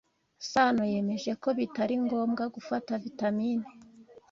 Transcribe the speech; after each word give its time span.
Sano 0.49 0.83
yemeje 0.93 1.31
ko 1.41 1.49
bitari 1.59 1.95
ngombwa 2.03 2.43
gufata 2.55 2.91
vitamine. 3.05 3.67